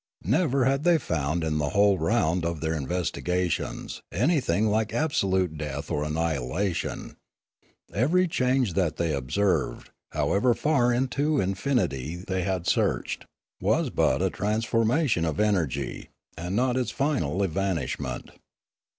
Never 0.23 0.65
had 0.65 0.83
they 0.83 0.97
found 0.97 1.43
in 1.43 1.59
the 1.59 1.69
whole 1.77 1.99
round 1.99 2.43
of 2.43 2.59
their 2.59 2.73
investigations 2.73 4.01
anything 4.11 4.65
like 4.65 4.95
absolute 4.95 5.59
death 5.59 5.91
or 5.91 6.03
annihilation; 6.03 7.17
every 7.93 8.27
change 8.27 8.73
that 8.73 8.97
they 8.97 9.13
observed, 9.13 9.91
however 10.11 10.55
far 10.55 10.91
into 10.91 11.39
infinity 11.39 12.15
they 12.15 12.41
had 12.41 12.65
searched, 12.65 13.25
was 13.61 13.91
but 13.91 14.23
a 14.23 14.31
transformation 14.31 15.23
of 15.23 15.39
energy, 15.39 16.09
and 16.35 16.55
not 16.55 16.77
its 16.77 16.89
final 16.89 17.43
evanishment. 17.43 18.31